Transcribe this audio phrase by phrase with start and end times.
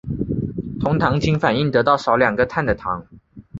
[0.79, 3.05] 酮糖经反应得到少两个碳的糖。